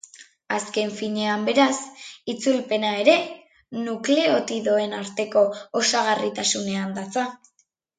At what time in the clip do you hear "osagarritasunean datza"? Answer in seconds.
5.85-7.33